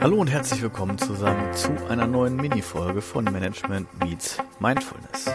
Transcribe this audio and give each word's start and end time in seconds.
Hallo 0.00 0.20
und 0.20 0.28
herzlich 0.28 0.62
willkommen 0.62 0.96
zusammen 0.96 1.52
zu 1.54 1.72
einer 1.88 2.06
neuen 2.06 2.36
Mini-Folge 2.36 3.02
von 3.02 3.24
Management 3.24 3.88
Meets 3.98 4.38
Mindfulness. 4.60 5.28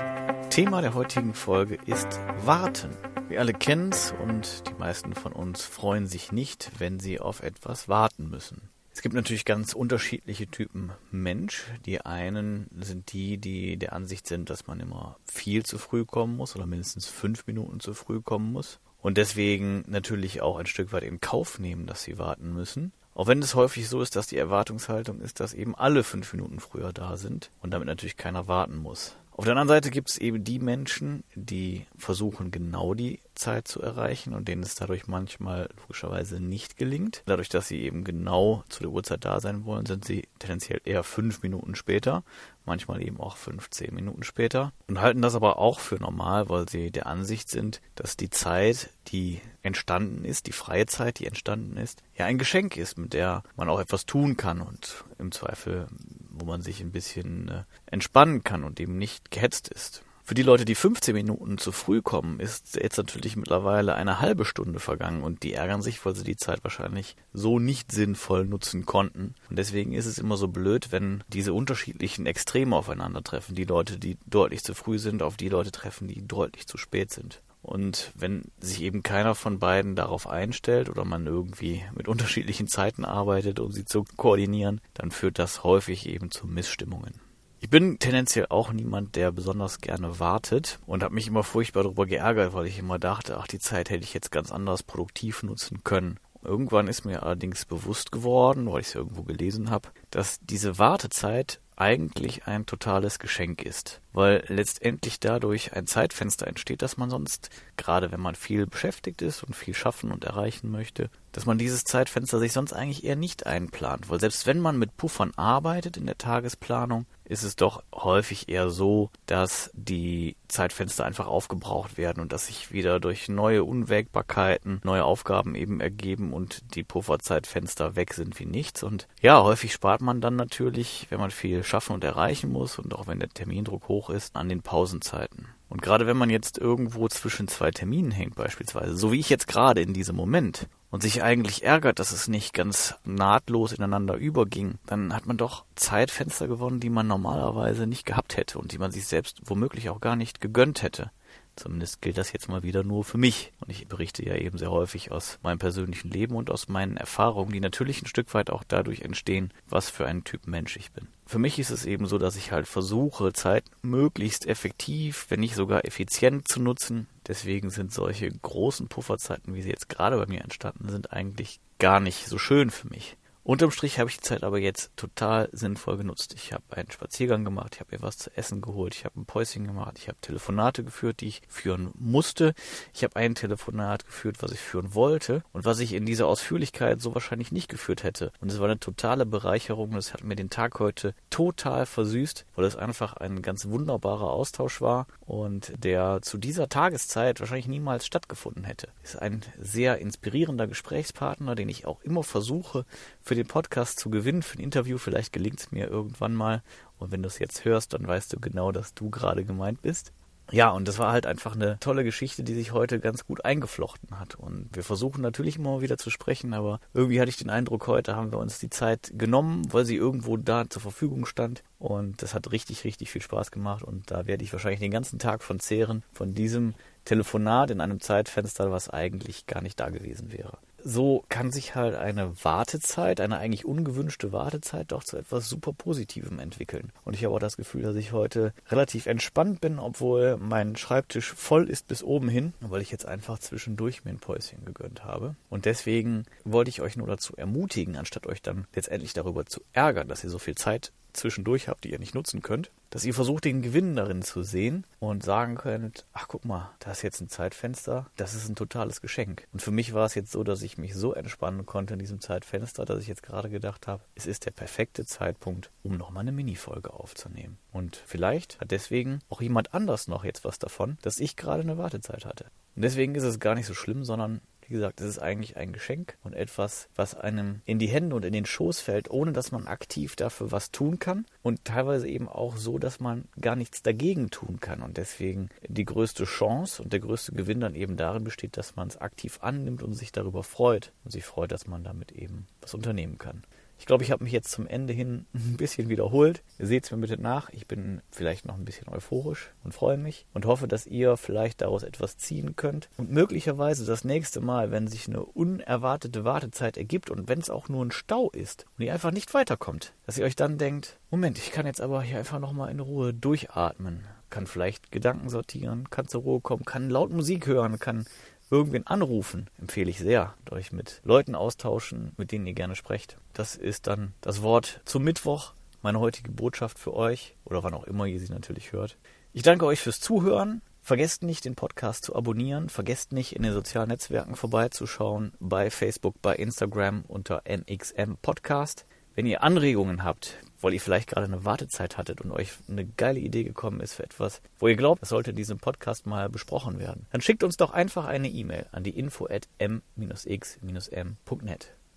Thema 0.52 0.82
der 0.82 0.94
heutigen 0.94 1.34
Folge 1.34 1.78
ist 1.86 2.08
Warten. 2.46 2.92
Wir 3.28 3.42
alle 3.42 3.54
kennen 3.54 3.92
es 3.92 4.14
und 4.24 4.70
die 4.70 4.74
meisten 4.76 5.16
von 5.16 5.34
uns 5.34 5.64
freuen 5.64 6.08
sich 6.08 6.32
nicht, 6.32 6.72
wenn 6.78 7.02
sie 7.02 7.20
auf 7.20 7.44
etwas 7.44 7.90
warten 7.90 8.30
müssen. 8.30 8.70
Es 8.94 9.02
gibt 9.02 9.16
natürlich 9.16 9.44
ganz 9.44 9.74
unterschiedliche 9.74 10.48
Typen 10.48 10.94
Mensch. 11.12 11.66
Die 11.86 12.00
einen 12.00 12.68
sind 12.80 13.12
die, 13.12 13.38
die 13.38 13.76
der 13.76 13.92
Ansicht 13.92 14.28
sind, 14.28 14.50
dass 14.50 14.66
man 14.66 14.80
immer 14.80 15.18
viel 15.26 15.66
zu 15.66 15.78
früh 15.78 16.06
kommen 16.06 16.38
muss 16.38 16.56
oder 16.56 16.66
mindestens 16.66 17.08
fünf 17.08 17.48
Minuten 17.48 17.82
zu 17.82 17.94
früh 17.94 18.22
kommen 18.22 18.54
muss 18.54 18.80
und 19.04 19.18
deswegen 19.18 19.84
natürlich 19.88 20.42
auch 20.42 20.58
ein 20.58 20.66
Stück 20.66 20.94
weit 20.94 21.04
in 21.04 21.20
Kauf 21.20 21.60
nehmen, 21.60 21.86
dass 21.86 22.04
sie 22.04 22.18
warten 22.18 22.54
müssen. 22.54 22.94
Auch 23.16 23.28
wenn 23.28 23.42
es 23.42 23.56
häufig 23.56 23.88
so 23.88 24.02
ist, 24.02 24.16
dass 24.16 24.28
die 24.28 24.38
Erwartungshaltung 24.38 25.22
ist, 25.22 25.40
dass 25.40 25.54
eben 25.54 25.76
alle 25.76 26.04
fünf 26.04 26.34
Minuten 26.34 26.60
früher 26.60 26.94
da 26.94 27.16
sind 27.18 27.52
und 27.62 27.72
damit 27.72 27.88
natürlich 27.88 28.18
keiner 28.18 28.48
warten 28.48 28.78
muss. 28.78 29.16
Auf 29.36 29.46
der 29.46 29.54
anderen 29.54 29.68
Seite 29.68 29.90
gibt 29.90 30.10
es 30.10 30.20
eben 30.20 30.44
die 30.44 30.60
Menschen, 30.60 31.24
die 31.34 31.88
versuchen 31.98 32.52
genau 32.52 32.94
die 32.94 33.20
Zeit 33.34 33.68
zu 33.68 33.82
erreichen 33.82 34.34
und 34.34 34.48
denen 34.48 34.62
es 34.62 34.76
dadurch 34.76 35.08
manchmal 35.08 35.70
logischerweise 35.82 36.40
nicht 36.40 36.78
gelingt. 36.78 37.24
Dadurch, 37.26 37.50
dass 37.50 37.68
sie 37.68 37.82
eben 37.82 38.04
genau 38.04 38.64
zu 38.70 38.82
der 38.82 38.92
Uhrzeit 38.92 39.26
da 39.26 39.40
sein 39.40 39.66
wollen, 39.66 39.88
sind 39.88 40.06
sie 40.06 40.28
tendenziell 40.38 40.82
eher 40.86 41.04
fünf 41.04 41.42
Minuten 41.42 41.74
später, 41.74 42.24
manchmal 42.64 43.02
eben 43.02 43.20
auch 43.20 43.36
fünf, 43.36 43.72
zehn 43.72 43.96
Minuten 43.96 44.22
später 44.22 44.72
und 44.88 45.02
halten 45.02 45.24
das 45.24 45.34
aber 45.34 45.58
auch 45.58 45.80
für 45.80 45.96
normal, 45.96 46.50
weil 46.50 46.70
sie 46.70 46.92
der 46.92 47.08
Ansicht 47.08 47.50
sind, 47.50 47.82
dass 47.96 48.16
die 48.16 48.30
Zeit, 48.30 48.92
die 49.08 49.42
entstanden 49.64 50.26
ist, 50.26 50.46
die 50.46 50.52
freie 50.52 50.86
Zeit, 50.86 51.18
die 51.18 51.26
entstanden 51.26 51.76
ist, 51.78 52.04
ja 52.16 52.28
ein 52.28 52.38
Geschenk 52.38 52.78
ist, 52.78 53.00
mit 53.00 53.14
der 53.14 53.42
man 53.56 53.68
auch 53.68 53.80
etwas 53.80 54.06
tun 54.06 54.38
kann 54.38 54.62
und 54.62 55.04
im 55.18 55.32
Zweifel 55.32 55.88
wo 56.34 56.46
man 56.46 56.62
sich 56.62 56.82
ein 56.82 56.92
bisschen 56.92 57.48
äh, 57.48 57.64
entspannen 57.86 58.44
kann 58.44 58.64
und 58.64 58.80
eben 58.80 58.98
nicht 58.98 59.32
gehetzt 59.32 59.70
ist. 59.70 60.04
Für 60.26 60.36
die 60.36 60.44
Leute, 60.44 60.64
die 60.64 60.76
15 60.76 61.14
Minuten 61.14 61.58
zu 61.58 61.74
früh 61.74 62.02
kommen, 62.02 62.40
ist 62.40 62.78
jetzt 62.82 62.96
natürlich 62.96 63.36
mittlerweile 63.36 63.96
eine 63.96 64.22
halbe 64.22 64.46
Stunde 64.46 64.80
vergangen 64.80 65.22
und 65.22 65.44
die 65.44 65.54
ärgern 65.54 65.82
sich, 65.82 66.04
weil 66.06 66.16
sie 66.16 66.24
die 66.24 66.38
Zeit 66.38 66.64
wahrscheinlich 66.64 67.18
so 67.34 67.60
nicht 67.60 67.92
sinnvoll 67.92 68.46
nutzen 68.46 68.86
konnten. 68.86 69.36
Und 69.50 69.60
deswegen 69.60 69.92
ist 69.92 70.06
es 70.06 70.20
immer 70.20 70.38
so 70.38 70.48
blöd, 70.48 70.94
wenn 70.94 71.26
diese 71.28 71.52
unterschiedlichen 71.52 72.26
Extreme 72.26 72.74
aufeinandertreffen. 72.74 73.54
Die 73.54 73.66
Leute, 73.66 74.00
die 74.00 74.18
deutlich 74.26 74.64
zu 74.64 74.74
früh 74.74 74.98
sind, 74.98 75.24
auf 75.24 75.36
die 75.36 75.50
Leute 75.50 75.74
treffen, 75.74 76.08
die 76.08 76.26
deutlich 76.26 76.68
zu 76.68 76.78
spät 76.78 77.12
sind. 77.12 77.42
Und 77.64 78.12
wenn 78.14 78.44
sich 78.60 78.82
eben 78.82 79.04
keiner 79.04 79.36
von 79.36 79.58
beiden 79.58 79.96
darauf 79.96 80.28
einstellt 80.28 80.90
oder 80.90 81.06
man 81.06 81.26
irgendwie 81.26 81.84
mit 81.96 82.10
unterschiedlichen 82.10 82.68
Zeiten 82.68 83.06
arbeitet, 83.06 83.60
um 83.60 83.72
sie 83.72 83.86
zu 83.86 84.04
koordinieren, 84.18 84.82
dann 84.94 85.12
führt 85.12 85.40
das 85.40 85.64
häufig 85.64 86.08
eben 86.08 86.30
zu 86.30 86.46
Missstimmungen. 86.46 87.22
Ich 87.62 87.70
bin 87.70 87.98
tendenziell 87.98 88.48
auch 88.50 88.74
niemand, 88.74 89.16
der 89.16 89.32
besonders 89.32 89.80
gerne 89.80 90.20
wartet 90.20 90.80
und 90.86 91.02
habe 91.02 91.16
mich 91.16 91.28
immer 91.28 91.44
furchtbar 91.44 91.84
darüber 91.84 92.06
geärgert, 92.06 92.54
weil 92.54 92.68
ich 92.68 92.78
immer 92.78 93.00
dachte, 93.00 93.38
ach, 93.38 93.48
die 93.48 93.60
Zeit 93.60 93.90
hätte 93.90 94.04
ich 94.04 94.14
jetzt 94.14 94.34
ganz 94.34 94.52
anders 94.52 94.84
produktiv 94.84 95.44
nutzen 95.44 95.82
können. 95.86 96.20
Irgendwann 96.44 96.90
ist 96.90 97.06
mir 97.06 97.24
allerdings 97.24 97.64
bewusst 97.64 98.12
geworden, 98.12 98.70
weil 98.70 98.82
ich 98.82 98.88
es 98.88 98.96
irgendwo 98.96 99.24
gelesen 99.24 99.70
habe, 99.70 99.88
dass 100.12 100.42
diese 100.42 100.78
Wartezeit 100.78 101.62
eigentlich 101.76 102.46
ein 102.46 102.66
totales 102.66 103.20
Geschenk 103.20 103.64
ist, 103.64 104.02
weil 104.12 104.44
letztendlich 104.48 105.20
dadurch 105.20 105.74
ein 105.74 105.88
Zeitfenster 105.88 106.48
entsteht, 106.48 106.82
dass 106.82 106.98
man 106.98 107.10
sonst, 107.10 107.50
gerade 107.78 108.12
wenn 108.12 108.20
man 108.20 108.36
viel 108.36 108.68
beschäftigt 108.68 109.22
ist 109.22 109.44
und 109.44 109.56
viel 109.56 109.74
schaffen 109.74 110.12
und 110.12 110.24
erreichen 110.24 110.70
möchte, 110.70 111.10
dass 111.32 111.46
man 111.46 111.58
dieses 111.58 111.84
Zeitfenster 111.84 112.40
sich 112.40 112.54
sonst 112.54 112.74
eigentlich 112.74 113.04
eher 113.04 113.16
nicht 113.16 113.46
einplant, 113.46 114.10
weil 114.10 114.20
selbst 114.20 114.46
wenn 114.46 114.60
man 114.60 114.78
mit 114.78 114.98
Puffern 114.98 115.32
arbeitet 115.36 115.98
in 115.98 116.06
der 116.06 116.18
Tagesplanung, 116.18 117.06
ist 117.26 117.44
es 117.44 117.56
doch 117.56 117.84
häufig 117.94 118.50
eher 118.50 118.70
so, 118.70 119.10
dass 119.26 119.72
die 119.74 120.36
Zeitfenster 120.48 121.06
einfach 121.06 121.28
aufgebraucht 121.28 121.98
werden 121.98 122.22
und 122.22 122.32
dass 122.32 122.48
sich 122.48 122.72
wieder 122.72 123.00
durch 123.00 123.30
neue 123.30 123.64
Unwägbarkeiten 123.64 124.82
neue 124.84 125.04
Aufgaben 125.04 125.56
eben 125.56 125.80
ergeben 125.80 126.34
und 126.34 126.76
die 126.76 126.84
Pufferzeitfenster 126.84 127.96
weg 127.96 128.14
sind 128.14 128.40
wie 128.40 128.46
nichts. 128.46 128.84
Und 128.84 129.08
ja, 129.22 129.42
häufig 129.44 129.74
spart 129.74 130.02
man 130.02 130.22
dann 130.22 130.36
natürlich, 130.36 131.08
wenn 131.10 131.20
man 131.20 131.32
viel 131.32 131.64
schaffen 131.64 131.94
und 131.94 132.04
erreichen 132.04 132.52
muss 132.52 132.78
und 132.78 132.94
auch 132.94 133.08
wenn 133.08 133.20
der 133.20 133.30
Termindruck 133.30 133.88
hoch 133.88 134.10
ist, 134.10 134.36
an 134.36 134.50
den 134.50 134.62
Pausenzeiten. 134.62 135.48
Und 135.74 135.82
gerade 135.82 136.06
wenn 136.06 136.18
man 136.18 136.30
jetzt 136.30 136.60
irgendwo 136.60 137.08
zwischen 137.08 137.48
zwei 137.48 137.72
Terminen 137.72 138.12
hängt 138.12 138.36
beispielsweise, 138.36 138.96
so 138.96 139.12
wie 139.12 139.20
ich 139.20 139.32
jetzt 139.32 139.48
gerade 139.48 139.82
in 139.82 139.92
diesem 139.92 140.16
Moment, 140.16 140.68
und 140.92 141.02
sich 141.02 141.24
eigentlich 141.24 141.64
ärgert, 141.64 141.98
dass 141.98 142.12
es 142.12 142.28
nicht 142.28 142.54
ganz 142.54 142.94
nahtlos 143.04 143.74
ineinander 143.74 144.14
überging, 144.14 144.76
dann 144.86 145.16
hat 145.16 145.26
man 145.26 145.38
doch 145.38 145.66
Zeitfenster 145.74 146.48
gewonnen, 146.48 146.80
die 146.80 146.92
man 146.92 147.08
normalerweise 147.08 147.88
nicht 147.88 148.06
gehabt 148.06 148.38
hätte 148.38 148.60
und 148.60 148.72
die 148.72 148.78
man 148.78 148.92
sich 148.92 149.08
selbst 149.08 149.42
womöglich 149.46 149.90
auch 149.90 150.00
gar 150.00 150.16
nicht 150.16 150.42
gegönnt 150.42 150.84
hätte. 150.84 151.10
Zumindest 151.56 152.02
gilt 152.02 152.18
das 152.18 152.32
jetzt 152.32 152.50
mal 152.50 152.64
wieder 152.64 152.84
nur 152.84 153.04
für 153.04 153.18
mich. 153.18 153.54
Und 153.60 153.70
ich 153.70 153.88
berichte 153.88 154.26
ja 154.26 154.36
eben 154.36 154.58
sehr 154.58 154.72
häufig 154.72 155.12
aus 155.12 155.38
meinem 155.44 155.60
persönlichen 155.60 156.10
Leben 156.10 156.36
und 156.36 156.50
aus 156.50 156.68
meinen 156.68 156.98
Erfahrungen, 156.98 157.52
die 157.52 157.60
natürlich 157.60 158.02
ein 158.02 158.08
Stück 158.08 158.34
weit 158.34 158.50
auch 158.50 158.64
dadurch 158.68 159.02
entstehen, 159.02 159.54
was 159.70 159.90
für 159.90 160.08
ein 160.08 160.24
Typ 160.24 160.48
Mensch 160.48 160.78
ich 160.78 160.92
bin. 160.92 161.08
Für 161.26 161.40
mich 161.40 161.60
ist 161.60 161.70
es 161.70 161.86
eben 161.86 162.06
so, 162.06 162.18
dass 162.18 162.36
ich 162.36 162.52
halt 162.52 162.68
versuche, 162.68 163.34
Zeit 163.34 163.64
möglichst 163.82 164.48
effektiv, 164.48 165.28
wenn 165.30 165.40
nicht 165.40 165.56
sogar 165.56 165.86
effizient 165.86 166.48
zu 166.48 166.62
nutzen. 166.62 167.08
Deswegen 167.28 167.70
sind 167.70 167.94
solche 167.94 168.30
großen 168.30 168.88
Pufferzeiten, 168.88 169.54
wie 169.54 169.62
sie 169.62 169.70
jetzt 169.70 169.90
gerade 169.90 170.18
bei 170.18 170.26
mir 170.26 170.42
entstanden 170.42 170.90
sind, 170.90 171.14
eigentlich 171.14 171.60
gar 171.80 172.00
nicht 172.00 172.28
so 172.28 172.38
schön 172.38 172.72
für 172.72 172.88
mich. 172.90 173.16
Unterm 173.46 173.72
Strich 173.72 174.00
habe 174.00 174.10
ich 174.10 174.16
die 174.16 174.24
Zeit 174.24 174.42
aber 174.42 174.58
jetzt 174.58 174.96
total 174.96 175.50
sinnvoll 175.52 175.98
genutzt. 175.98 176.34
Ich 176.34 176.54
habe 176.54 176.64
einen 176.70 176.90
Spaziergang 176.90 177.44
gemacht, 177.44 177.76
ich 177.76 177.82
habe 177.82 177.94
mir 177.94 178.02
was 178.02 178.18
zu 178.18 178.32
essen 178.38 178.62
geholt, 178.62 178.96
ich 178.96 179.04
habe 179.04 179.20
ein 179.20 179.26
Päuschen 179.26 179.68
gemacht, 179.68 179.98
ich 179.98 180.08
habe 180.08 180.18
Telefonate 180.22 180.86
geführt, 180.86 181.20
die 181.20 181.28
ich 181.28 181.42
führen 181.50 181.92
musste. 182.00 182.54
Ich 182.94 183.04
habe 183.04 183.18
ein 183.18 183.36
Telefonat 183.36 184.06
geführt, 184.06 184.38
was 184.40 184.54
ich 184.54 184.62
führen 184.62 184.96
wollte 184.96 185.44
und 185.52 185.66
was 185.66 185.80
ich 185.80 185.92
in 185.92 186.06
dieser 186.06 186.28
Ausführlichkeit 186.28 187.02
so 187.02 187.14
wahrscheinlich 187.16 187.52
nicht 187.52 187.68
geführt 187.68 188.04
hätte. 188.04 188.32
Und 188.40 188.50
es 188.50 188.60
war 188.60 188.70
eine 188.70 188.80
totale 188.80 189.26
Bereicherung. 189.26 189.92
Das 189.92 190.14
hat 190.14 190.24
mir 190.24 190.38
den 190.38 190.50
Tag 190.50 190.80
heute 190.80 191.14
total 191.30 191.86
versüßt, 191.86 192.46
weil 192.56 192.64
es 192.64 192.78
einfach 192.78 193.18
ein 193.18 193.42
ganz 193.42 193.68
wunderbarer 193.68 194.32
Austausch 194.32 194.80
war 194.80 195.06
und 195.20 195.74
der 195.84 196.22
zu 196.22 196.38
dieser 196.38 196.70
Tageszeit 196.70 197.42
wahrscheinlich 197.42 197.68
niemals 197.68 198.06
stattgefunden 198.06 198.64
hätte. 198.64 198.88
Ist 199.04 199.22
ein 199.22 199.42
sehr 199.60 199.98
inspirierender 199.98 200.68
Gesprächspartner, 200.68 201.56
den 201.56 201.68
ich 201.68 201.86
auch 201.86 202.00
immer 202.04 202.24
versuche 202.24 202.86
für 203.22 203.33
für 203.34 203.38
den 203.38 203.48
Podcast 203.48 204.00
zu 204.00 204.12
gewinnen, 204.12 204.44
für 204.44 204.60
ein 204.60 204.64
Interview. 204.64 205.00
Vielleicht 205.00 205.34
gelingt 205.34 205.60
es 205.60 205.72
mir 205.72 205.88
irgendwann 205.88 206.36
mal. 206.36 206.62
Und 207.00 207.12
wenn 207.12 207.24
du 207.24 207.28
es 207.28 207.40
jetzt 207.40 207.66
hörst, 207.66 207.94
dann 207.94 208.06
weißt 208.06 208.32
du 208.32 208.40
genau, 208.40 208.72
dass 208.72 208.94
du 208.94 209.10
gerade 209.10 209.44
gemeint 209.44 209.82
bist. 209.82 210.14
Ja, 210.52 210.70
und 210.70 210.88
das 210.88 211.00
war 211.00 211.12
halt 211.12 211.26
einfach 211.26 211.56
eine 211.56 211.80
tolle 211.80 212.04
Geschichte, 212.04 212.44
die 212.44 212.54
sich 212.54 212.74
heute 212.74 213.00
ganz 213.00 213.26
gut 213.26 213.44
eingeflochten 213.44 214.20
hat. 214.20 214.36
Und 214.36 214.70
wir 214.74 214.84
versuchen 214.84 215.24
natürlich 215.24 215.56
immer 215.56 215.82
wieder 215.82 215.98
zu 215.98 216.12
sprechen, 216.12 216.54
aber 216.54 216.80
irgendwie 216.94 217.20
hatte 217.20 217.30
ich 217.30 217.38
den 217.38 217.50
Eindruck, 217.50 217.88
heute 217.88 218.16
haben 218.16 218.32
wir 218.32 218.38
uns 218.38 218.60
die 218.60 218.70
Zeit 218.70 219.12
genommen, 219.16 219.64
weil 219.74 219.86
sie 219.86 219.96
irgendwo 219.96 220.38
da 220.38 220.70
zur 220.70 220.84
Verfügung 220.84 221.26
stand. 221.26 221.64
Und 221.80 222.22
das 222.22 222.36
hat 222.36 222.52
richtig, 222.52 222.84
richtig 222.84 223.10
viel 223.10 223.24
Spaß 223.24 223.50
gemacht. 223.50 223.82
Und 223.82 224.12
da 224.12 224.28
werde 224.28 224.44
ich 224.44 224.54
wahrscheinlich 224.54 224.82
den 224.82 224.92
ganzen 224.92 225.18
Tag 225.18 225.42
von 225.42 225.60
zehren, 225.60 226.04
von 226.12 226.36
diesem 226.36 226.76
Telefonat 227.04 227.72
in 227.72 227.82
einem 227.82 228.00
Zeitfenster, 228.00 228.70
was 228.70 228.92
eigentlich 228.92 229.48
gar 229.48 229.64
nicht 229.64 229.80
da 229.80 229.90
gewesen 229.90 230.32
wäre 230.32 230.60
so 230.84 231.24
kann 231.30 231.52
sich 231.52 231.76
halt 231.76 231.96
eine 231.96 232.44
Wartezeit, 232.44 233.22
eine 233.22 233.38
eigentlich 233.38 233.66
ungewünschte 233.66 234.32
Wartezeit 234.32 234.92
doch 234.92 235.04
zu 235.04 235.18
etwas 235.18 235.50
super 235.50 235.74
Positivem 235.74 236.40
entwickeln. 236.40 236.92
Und 237.06 237.16
ich 237.16 237.24
habe 237.24 237.36
auch 237.36 237.40
das 237.40 237.58
Gefühl, 237.58 237.84
dass 237.84 237.96
ich 237.96 238.12
heute 238.12 238.54
relativ 238.70 239.06
entspannt 239.06 239.62
bin, 239.62 239.80
obwohl 239.80 240.38
mein 240.38 240.76
Schreibtisch 240.76 241.34
voll 241.34 241.70
ist 241.70 241.88
bis 241.88 242.04
oben 242.04 242.30
hin, 242.30 242.54
weil 242.60 242.82
ich 242.82 242.92
jetzt 242.92 243.06
einfach 243.06 243.40
zwischendurch 243.40 244.04
mir 244.04 244.12
ein 244.12 244.20
Päuschen 244.20 244.66
gegönnt 244.66 245.04
habe. 245.04 245.36
Und 245.50 245.66
deswegen 245.66 246.24
wollte 246.44 246.70
ich 246.70 246.82
euch 246.82 246.98
nur 246.98 247.08
dazu 247.08 247.36
ermutigen, 247.36 247.96
anstatt 247.96 248.28
euch 248.28 248.42
dann 248.42 248.68
letztendlich 248.76 249.14
darüber 249.14 249.46
zu 249.46 249.62
ärgern, 249.72 250.08
dass 250.08 250.24
ihr 250.24 250.30
so 250.30 250.40
viel 250.40 250.56
Zeit 250.56 250.92
zwischendurch 251.14 251.68
habt, 251.68 251.84
die 251.84 251.92
ihr 251.92 252.00
nicht 252.00 252.16
nutzen 252.16 252.42
könnt, 252.42 252.72
dass 252.90 253.06
ihr 253.06 253.14
versucht, 253.14 253.46
den 253.46 253.62
Gewinn 253.62 253.96
darin 253.96 254.22
zu 254.22 254.44
sehen 254.44 254.86
und 255.00 255.24
sagen 255.24 255.56
könnt, 255.56 256.06
ach 256.14 256.28
guck 256.28 256.46
mal, 256.46 256.72
da 256.80 256.92
ist 256.92 257.02
jetzt 257.02 257.22
ein 257.22 257.30
Zeitfenster, 257.30 258.08
das 258.18 258.36
ist 258.36 258.48
ein 258.48 258.56
totales 258.56 259.02
Geschenk. 259.02 259.48
Und 259.52 259.62
für 259.62 259.72
mich 259.72 259.94
war 259.94 260.06
es 260.06 260.16
jetzt 260.16 260.32
so, 260.32 260.44
dass 260.44 260.62
ich 260.62 260.78
mich 260.78 260.94
so 260.94 261.14
entspannen 261.14 261.66
konnte 261.66 261.94
in 261.94 262.00
diesem 262.00 262.22
Zeitfenster, 262.22 262.86
dass 262.86 263.00
ich 263.00 263.08
jetzt 263.08 263.24
gerade 263.24 263.50
gedacht 263.50 263.88
habe, 263.88 264.04
es 264.16 264.28
ist 264.28 264.46
der 264.46 264.52
perfekte 264.52 265.06
Zeitpunkt, 265.06 265.72
um 265.82 265.98
nochmal 265.98 266.22
eine 266.22 266.32
Minifolge 266.32 266.94
aufzunehmen. 266.94 267.58
Und 267.72 268.04
vielleicht 268.06 268.60
hat 268.60 268.72
deswegen 268.72 269.20
auch 269.30 269.42
jemand 269.42 269.74
anders 269.74 270.08
noch 270.08 270.24
jetzt 270.24 270.44
was 270.44 270.60
davon, 270.60 270.98
dass 271.02 271.20
ich 271.20 271.36
gerade 271.36 271.64
eine 271.64 271.78
Wartezeit 271.78 272.26
hatte. 272.26 272.46
Und 272.76 272.82
deswegen 272.84 273.16
ist 273.16 273.24
es 273.24 273.40
gar 273.40 273.56
nicht 273.56 273.68
so 273.68 273.74
schlimm, 273.74 274.04
sondern 274.04 274.42
wie 274.70 274.74
gesagt, 274.76 275.02
es 275.02 275.08
ist 275.08 275.20
eigentlich 275.20 275.58
ein 275.58 275.74
Geschenk 275.74 276.18
und 276.24 276.34
etwas, 276.34 276.88
was 276.96 277.16
einem 277.16 277.62
in 277.66 277.80
die 277.80 277.88
Hände 277.88 278.16
und 278.16 278.26
in 278.26 278.34
den 278.34 278.46
Schoß 278.46 278.80
fällt, 278.80 279.10
ohne 279.10 279.34
dass 279.34 279.52
man 279.52 279.68
aktiv 279.68 280.16
dafür 280.16 280.52
was 280.52 280.72
tun 280.72 281.00
kann 281.00 281.26
und 281.42 281.66
teilweise 281.66 282.08
eben 282.08 282.28
auch 282.28 282.58
so, 282.58 282.78
dass 282.78 283.00
man 283.00 283.26
gar 283.40 283.56
nichts 283.56 283.82
dagegen 283.82 284.30
tun 284.30 284.60
kann 284.60 284.82
und 284.82 284.98
deswegen 284.98 285.50
die 285.68 285.86
größte 285.86 286.26
Chance 286.26 286.82
und 286.82 286.94
der 286.94 287.00
größte 287.00 287.34
Gewinn 287.34 287.60
dann 287.60 287.76
eben 287.76 287.98
darin 287.98 288.24
besteht, 288.24 288.58
dass 288.58 288.76
man 288.76 288.88
es 288.88 288.98
aktiv 288.98 289.40
annimmt 289.42 289.84
und 289.84 289.94
sich 289.94 290.12
darüber 290.12 290.44
freut 290.44 290.92
und 291.04 291.12
sich 291.12 291.26
freut, 291.26 291.52
dass 291.52 291.68
man 291.68 291.84
damit 291.84 292.12
eben 292.12 292.48
was 292.62 292.74
unternehmen 292.74 293.18
kann. 293.18 293.44
Ich 293.78 293.86
glaube, 293.86 294.04
ich 294.04 294.12
habe 294.12 294.24
mich 294.24 294.34
jetzt 294.34 294.52
zum 294.52 294.68
Ende 294.68 294.94
hin 294.94 295.26
ein 295.34 295.58
bisschen 295.58 295.90
wiederholt. 295.90 296.42
Ihr 296.58 296.68
seht 296.68 296.86
es 296.86 296.92
mir 296.92 296.98
bitte 296.98 297.22
nach. 297.22 297.50
Ich 297.50 297.68
bin 297.68 298.02
vielleicht 298.12 298.46
noch 298.46 298.56
ein 298.56 298.66
bisschen 298.66 298.88
euphorisch 298.88 299.52
und 299.64 299.74
freue 299.74 299.98
mich 299.98 300.26
und 300.34 300.46
hoffe, 300.46 300.68
dass 300.68 300.88
ihr 300.88 301.18
vielleicht 301.18 301.62
daraus 301.62 301.84
etwas 301.84 302.18
ziehen 302.18 302.56
könnt. 302.56 302.90
Und 302.98 303.12
möglicherweise 303.12 303.86
das 303.86 304.06
nächste 304.06 304.40
Mal, 304.42 304.72
wenn 304.72 304.88
sich 304.88 305.08
eine 305.08 305.24
unerwartete 305.24 306.24
Wartezeit 306.24 306.78
ergibt 306.78 307.10
und 307.10 307.28
wenn 307.28 307.40
es 307.40 307.50
auch 307.50 307.68
nur 307.68 307.84
ein 307.84 307.92
Stau 307.92 308.30
ist 308.30 308.66
und 308.78 308.86
ihr 308.86 308.94
einfach 308.94 309.12
nicht 309.12 309.34
weiterkommt, 309.34 309.94
dass 310.06 310.18
ihr 310.18 310.26
euch 310.26 310.36
dann 310.36 310.58
denkt, 310.58 310.98
Moment, 311.10 311.38
ich 311.38 311.52
kann 311.52 311.66
jetzt 311.66 311.82
aber 311.82 312.02
hier 312.02 312.20
einfach 312.20 312.40
nochmal 312.40 312.72
in 312.72 312.80
Ruhe 312.80 313.14
durchatmen. 313.14 314.06
Kann 314.30 314.48
vielleicht 314.48 314.92
Gedanken 314.92 315.30
sortieren, 315.30 315.90
kann 315.92 316.08
zur 316.08 316.24
Ruhe 316.24 316.42
kommen, 316.42 316.66
kann 316.66 316.90
laut 316.90 317.12
Musik 317.12 317.46
hören, 317.46 317.78
kann 317.78 318.06
irgendwen 318.54 318.86
anrufen, 318.86 319.50
empfehle 319.60 319.90
ich 319.90 319.98
sehr. 319.98 320.36
Euch 320.52 320.72
mit 320.72 321.02
Leuten 321.04 321.34
austauschen, 321.34 322.12
mit 322.18 322.32
denen 322.32 322.46
ihr 322.46 322.54
gerne 322.54 322.76
sprecht. 322.76 323.18
Das 323.34 323.56
ist 323.56 323.88
dann 323.88 324.14
das 324.22 324.44
Wort 324.44 324.82
zum 324.86 325.04
Mittwoch, 325.04 325.54
meine 325.82 326.00
heutige 326.00 326.30
Botschaft 326.30 326.78
für 326.78 326.94
euch 326.94 327.36
oder 327.46 327.64
wann 327.64 327.74
auch 327.74 327.86
immer 327.86 328.06
ihr 328.06 328.20
sie 328.20 328.32
natürlich 328.32 328.72
hört. 328.72 328.96
Ich 329.34 329.42
danke 329.42 329.66
euch 329.66 329.80
fürs 329.80 330.00
Zuhören. 330.00 330.62
Vergesst 330.84 331.24
nicht, 331.24 331.46
den 331.46 331.56
Podcast 331.56 332.04
zu 332.04 332.16
abonnieren. 332.16 332.70
Vergesst 332.70 333.12
nicht, 333.12 333.36
in 333.36 333.42
den 333.42 333.54
sozialen 333.54 333.90
Netzwerken 333.90 334.36
vorbeizuschauen. 334.36 335.32
Bei 335.40 335.72
Facebook, 335.72 336.22
bei 336.22 336.36
Instagram 336.36 337.06
unter 337.08 337.42
NXM 337.50 338.16
Podcast. 338.22 338.86
Wenn 339.16 339.26
ihr 339.26 339.42
Anregungen 339.42 340.04
habt, 340.04 340.38
weil 340.64 340.74
ihr 340.74 340.82
vielleicht 340.82 341.10
gerade 341.10 341.28
eine 341.28 341.46
Wartezeit 341.46 341.98
hattet 341.98 342.22
und 342.22 342.32
euch 342.32 342.52
eine 342.70 342.86
geile 342.86 343.20
Idee 343.20 343.44
gekommen 343.44 343.82
ist 343.82 343.94
für 343.94 344.04
etwas, 344.04 344.42
wo 344.60 344.68
ihr 344.68 344.76
glaubt, 344.76 345.02
das 345.02 345.10
sollte 345.10 345.32
in 345.32 345.36
diesem 345.36 345.58
Podcast 345.58 346.06
mal 346.06 346.30
besprochen 346.30 346.80
werden, 346.80 347.06
dann 347.12 347.22
schickt 347.22 347.44
uns 347.44 347.58
doch 347.58 347.72
einfach 347.72 348.06
eine 348.06 348.30
E-Mail 348.30 348.66
an 348.72 348.84
die 348.84 348.98
info 348.98 349.28
at 349.28 349.48
m-x-m.net. 349.60 350.14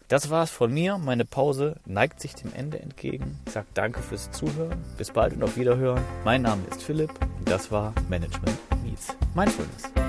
Das 0.08 0.30
war's 0.30 0.52
von 0.52 0.72
mir. 0.72 0.98
Meine 0.98 1.24
Pause 1.24 1.80
neigt 1.84 2.20
sich 2.20 2.34
dem 2.34 2.54
Ende 2.54 2.78
entgegen. 2.78 3.40
Ich 3.46 3.52
sage 3.54 3.66
danke 3.74 4.00
fürs 4.02 4.30
Zuhören. 4.30 4.84
Bis 4.96 5.10
bald 5.10 5.34
und 5.34 5.42
auf 5.42 5.56
Wiederhören. 5.56 6.02
Mein 6.24 6.42
Name 6.42 6.62
ist 6.70 6.84
Philipp 6.84 7.10
und 7.38 7.50
das 7.50 7.72
war 7.72 7.92
Management 8.08 8.56
Meets 8.84 9.16
Mindfulness. 9.34 10.05